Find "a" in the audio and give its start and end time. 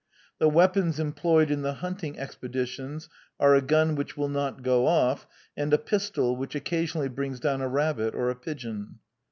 3.53-3.61, 5.71-5.77, 7.61-7.67, 8.31-8.35